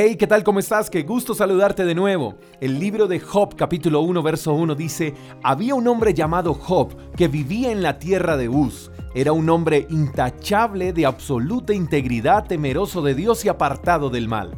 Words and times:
Hey, 0.00 0.14
¿qué 0.14 0.28
tal? 0.28 0.44
¿Cómo 0.44 0.60
estás? 0.60 0.90
Qué 0.90 1.02
gusto 1.02 1.34
saludarte 1.34 1.84
de 1.84 1.92
nuevo. 1.92 2.36
El 2.60 2.78
libro 2.78 3.08
de 3.08 3.18
Job, 3.18 3.56
capítulo 3.56 4.00
1, 4.02 4.22
verso 4.22 4.54
1 4.54 4.76
dice, 4.76 5.12
Había 5.42 5.74
un 5.74 5.88
hombre 5.88 6.14
llamado 6.14 6.54
Job 6.54 6.94
que 7.16 7.26
vivía 7.26 7.72
en 7.72 7.82
la 7.82 7.98
tierra 7.98 8.36
de 8.36 8.48
Uz. 8.48 8.92
Era 9.12 9.32
un 9.32 9.50
hombre 9.50 9.88
intachable, 9.90 10.92
de 10.92 11.04
absoluta 11.04 11.74
integridad, 11.74 12.46
temeroso 12.46 13.02
de 13.02 13.16
Dios 13.16 13.44
y 13.44 13.48
apartado 13.48 14.08
del 14.08 14.28
mal. 14.28 14.56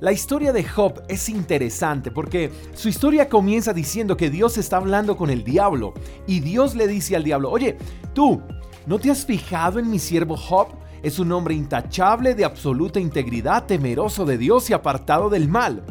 La 0.00 0.12
historia 0.12 0.54
de 0.54 0.64
Job 0.64 1.02
es 1.06 1.28
interesante 1.28 2.10
porque 2.10 2.50
su 2.72 2.88
historia 2.88 3.28
comienza 3.28 3.74
diciendo 3.74 4.16
que 4.16 4.30
Dios 4.30 4.56
está 4.56 4.78
hablando 4.78 5.18
con 5.18 5.28
el 5.28 5.44
diablo 5.44 5.92
y 6.26 6.40
Dios 6.40 6.74
le 6.74 6.88
dice 6.88 7.14
al 7.14 7.24
diablo, 7.24 7.50
oye, 7.50 7.76
tú, 8.14 8.40
¿no 8.86 8.98
te 8.98 9.10
has 9.10 9.26
fijado 9.26 9.78
en 9.78 9.90
mi 9.90 9.98
siervo 9.98 10.34
Job? 10.34 10.68
Es 11.02 11.18
un 11.18 11.32
hombre 11.32 11.54
intachable, 11.54 12.34
de 12.34 12.44
absoluta 12.44 13.00
integridad, 13.00 13.66
temeroso 13.66 14.24
de 14.24 14.38
Dios 14.38 14.70
y 14.70 14.72
apartado 14.72 15.30
del 15.30 15.48
mal. 15.48 15.82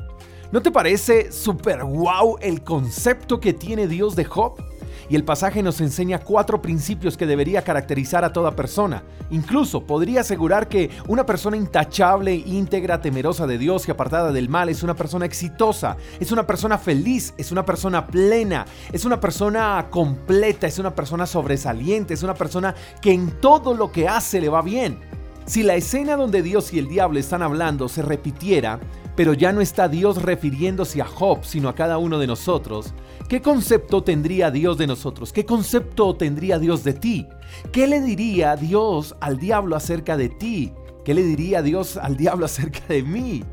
¿No 0.51 0.61
te 0.61 0.71
parece 0.71 1.31
super 1.31 1.83
wow 1.83 2.37
el 2.41 2.63
concepto 2.63 3.39
que 3.39 3.53
tiene 3.53 3.87
Dios 3.87 4.15
de 4.15 4.23
Job? 4.23 4.70
Y 5.09 5.15
el 5.15 5.23
pasaje 5.23 5.63
nos 5.63 5.81
enseña 5.81 6.19
cuatro 6.19 6.61
principios 6.61 7.17
que 7.17 7.25
debería 7.25 7.63
caracterizar 7.63 8.23
a 8.23 8.33
toda 8.33 8.55
persona. 8.55 9.03
Incluso 9.29 9.85
podría 9.85 10.21
asegurar 10.21 10.67
que 10.67 10.89
una 11.07 11.25
persona 11.25 11.57
intachable, 11.57 12.33
íntegra, 12.33 13.01
temerosa 13.01 13.47
de 13.47 13.57
Dios 13.57 13.87
y 13.87 13.91
apartada 13.91 14.31
del 14.31 14.49
mal 14.49 14.69
es 14.69 14.83
una 14.83 14.95
persona 14.95 15.25
exitosa, 15.25 15.97
es 16.19 16.31
una 16.31 16.45
persona 16.45 16.77
feliz, 16.77 17.33
es 17.37 17.51
una 17.51 17.65
persona 17.65 18.07
plena, 18.07 18.65
es 18.91 19.05
una 19.05 19.19
persona 19.19 19.87
completa, 19.89 20.67
es 20.67 20.79
una 20.79 20.93
persona 20.93 21.25
sobresaliente, 21.25 22.13
es 22.13 22.23
una 22.23 22.33
persona 22.33 22.75
que 23.01 23.13
en 23.13 23.39
todo 23.39 23.73
lo 23.73 23.91
que 23.91 24.07
hace 24.07 24.41
le 24.41 24.49
va 24.49 24.61
bien. 24.61 25.20
Si 25.51 25.63
la 25.63 25.75
escena 25.75 26.15
donde 26.15 26.41
Dios 26.43 26.71
y 26.71 26.79
el 26.79 26.87
diablo 26.87 27.19
están 27.19 27.41
hablando 27.41 27.89
se 27.89 28.01
repitiera, 28.01 28.79
pero 29.17 29.33
ya 29.33 29.51
no 29.51 29.59
está 29.59 29.89
Dios 29.89 30.21
refiriéndose 30.21 31.01
a 31.01 31.05
Job, 31.05 31.43
sino 31.43 31.67
a 31.67 31.75
cada 31.75 31.97
uno 31.97 32.19
de 32.19 32.25
nosotros, 32.25 32.93
¿qué 33.27 33.41
concepto 33.41 34.01
tendría 34.01 34.49
Dios 34.49 34.77
de 34.77 34.87
nosotros? 34.87 35.33
¿Qué 35.33 35.45
concepto 35.45 36.15
tendría 36.15 36.57
Dios 36.57 36.85
de 36.85 36.93
ti? 36.93 37.27
¿Qué 37.73 37.85
le 37.85 37.99
diría 37.99 38.55
Dios 38.55 39.13
al 39.19 39.39
diablo 39.39 39.75
acerca 39.75 40.15
de 40.15 40.29
ti? 40.29 40.71
¿Qué 41.03 41.13
le 41.13 41.21
diría 41.21 41.61
Dios 41.61 41.97
al 41.97 42.15
diablo 42.15 42.45
acerca 42.45 42.79
de 42.87 43.03
mí? 43.03 43.43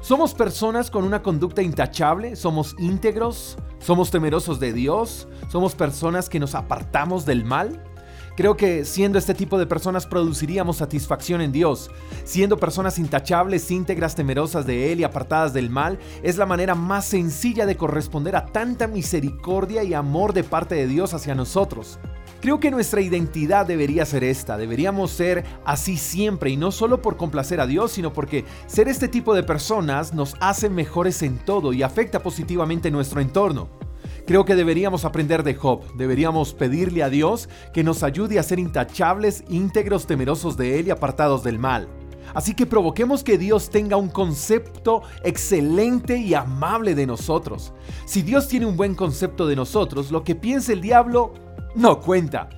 ¿Somos 0.00 0.32
personas 0.32 0.90
con 0.90 1.04
una 1.04 1.22
conducta 1.22 1.60
intachable? 1.60 2.34
¿Somos 2.34 2.74
íntegros? 2.78 3.58
¿Somos 3.78 4.10
temerosos 4.10 4.58
de 4.58 4.72
Dios? 4.72 5.28
¿Somos 5.50 5.74
personas 5.74 6.30
que 6.30 6.40
nos 6.40 6.54
apartamos 6.54 7.26
del 7.26 7.44
mal? 7.44 7.91
Creo 8.36 8.56
que 8.56 8.84
siendo 8.84 9.18
este 9.18 9.34
tipo 9.34 9.58
de 9.58 9.66
personas 9.66 10.06
produciríamos 10.06 10.78
satisfacción 10.78 11.40
en 11.40 11.52
Dios. 11.52 11.90
Siendo 12.24 12.56
personas 12.56 12.98
intachables, 12.98 13.70
íntegras, 13.70 14.14
temerosas 14.14 14.66
de 14.66 14.92
Él 14.92 15.00
y 15.00 15.04
apartadas 15.04 15.52
del 15.52 15.68
mal, 15.68 15.98
es 16.22 16.38
la 16.38 16.46
manera 16.46 16.74
más 16.74 17.04
sencilla 17.04 17.66
de 17.66 17.76
corresponder 17.76 18.36
a 18.36 18.46
tanta 18.46 18.86
misericordia 18.86 19.84
y 19.84 19.92
amor 19.92 20.32
de 20.32 20.44
parte 20.44 20.74
de 20.74 20.86
Dios 20.86 21.12
hacia 21.12 21.34
nosotros. 21.34 21.98
Creo 22.40 22.58
que 22.58 22.72
nuestra 22.72 23.00
identidad 23.00 23.66
debería 23.66 24.04
ser 24.04 24.24
esta, 24.24 24.56
deberíamos 24.56 25.12
ser 25.12 25.44
así 25.64 25.96
siempre 25.96 26.50
y 26.50 26.56
no 26.56 26.72
solo 26.72 27.00
por 27.00 27.16
complacer 27.16 27.60
a 27.60 27.68
Dios, 27.68 27.92
sino 27.92 28.12
porque 28.12 28.44
ser 28.66 28.88
este 28.88 29.06
tipo 29.06 29.32
de 29.32 29.44
personas 29.44 30.12
nos 30.12 30.34
hace 30.40 30.68
mejores 30.68 31.22
en 31.22 31.38
todo 31.38 31.72
y 31.72 31.84
afecta 31.84 32.20
positivamente 32.20 32.90
nuestro 32.90 33.20
entorno. 33.20 33.81
Creo 34.26 34.44
que 34.44 34.54
deberíamos 34.54 35.04
aprender 35.04 35.42
de 35.42 35.54
Job, 35.54 35.82
deberíamos 35.96 36.54
pedirle 36.54 37.02
a 37.02 37.10
Dios 37.10 37.48
que 37.72 37.82
nos 37.82 38.02
ayude 38.02 38.38
a 38.38 38.44
ser 38.44 38.60
intachables, 38.60 39.42
íntegros, 39.48 40.06
temerosos 40.06 40.56
de 40.56 40.78
Él 40.78 40.86
y 40.86 40.90
apartados 40.90 41.42
del 41.42 41.58
mal. 41.58 41.88
Así 42.34 42.54
que 42.54 42.64
provoquemos 42.64 43.24
que 43.24 43.36
Dios 43.36 43.70
tenga 43.70 43.96
un 43.96 44.08
concepto 44.08 45.02
excelente 45.24 46.16
y 46.18 46.34
amable 46.34 46.94
de 46.94 47.06
nosotros. 47.06 47.72
Si 48.06 48.22
Dios 48.22 48.48
tiene 48.48 48.66
un 48.66 48.76
buen 48.76 48.94
concepto 48.94 49.46
de 49.46 49.56
nosotros, 49.56 50.10
lo 50.10 50.22
que 50.22 50.34
piense 50.34 50.72
el 50.72 50.80
diablo 50.80 51.34
no 51.74 52.00
cuenta. 52.00 52.48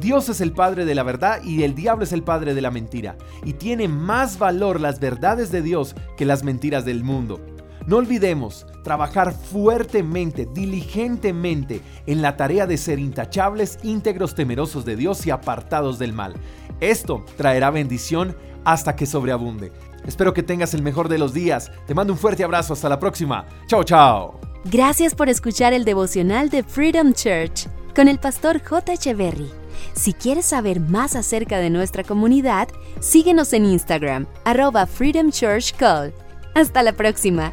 Dios 0.00 0.28
es 0.28 0.40
el 0.40 0.52
Padre 0.52 0.84
de 0.84 0.94
la 0.94 1.02
verdad 1.02 1.42
y 1.44 1.62
el 1.62 1.74
diablo 1.74 2.04
es 2.04 2.12
el 2.12 2.24
Padre 2.24 2.54
de 2.54 2.60
la 2.60 2.70
mentira. 2.70 3.16
Y 3.44 3.54
tiene 3.54 3.88
más 3.88 4.38
valor 4.38 4.80
las 4.80 4.98
verdades 4.98 5.52
de 5.52 5.62
Dios 5.62 5.94
que 6.16 6.24
las 6.26 6.42
mentiras 6.42 6.84
del 6.84 7.04
mundo. 7.04 7.40
No 7.86 7.96
olvidemos 7.96 8.66
trabajar 8.84 9.32
fuertemente, 9.32 10.48
diligentemente 10.52 11.80
en 12.06 12.22
la 12.22 12.36
tarea 12.36 12.66
de 12.66 12.76
ser 12.76 12.98
intachables, 12.98 13.78
íntegros, 13.82 14.34
temerosos 14.34 14.84
de 14.84 14.96
Dios 14.96 15.26
y 15.26 15.30
apartados 15.30 15.98
del 15.98 16.12
mal. 16.12 16.34
Esto 16.80 17.24
traerá 17.36 17.70
bendición 17.70 18.36
hasta 18.64 18.96
que 18.96 19.06
sobreabunde. 19.06 19.72
Espero 20.06 20.34
que 20.34 20.42
tengas 20.42 20.74
el 20.74 20.82
mejor 20.82 21.08
de 21.08 21.18
los 21.18 21.32
días. 21.32 21.70
Te 21.86 21.94
mando 21.94 22.12
un 22.12 22.18
fuerte 22.18 22.44
abrazo. 22.44 22.72
Hasta 22.72 22.88
la 22.88 22.98
próxima. 22.98 23.46
Chao, 23.66 23.84
chao. 23.84 24.40
Gracias 24.64 25.14
por 25.14 25.28
escuchar 25.28 25.72
el 25.72 25.84
devocional 25.84 26.48
de 26.48 26.62
Freedom 26.62 27.12
Church 27.12 27.68
con 27.94 28.08
el 28.08 28.18
pastor 28.18 28.62
J. 28.62 28.92
Echeverry. 28.92 29.50
Si 29.94 30.12
quieres 30.12 30.46
saber 30.46 30.80
más 30.80 31.16
acerca 31.16 31.58
de 31.58 31.70
nuestra 31.70 32.04
comunidad, 32.04 32.68
síguenos 33.00 33.52
en 33.52 33.66
Instagram, 33.66 34.26
arroba 34.44 34.86
Freedom 34.86 35.30
Church 35.30 35.74
Call. 35.76 36.12
Hasta 36.54 36.82
la 36.82 36.92
próxima. 36.92 37.52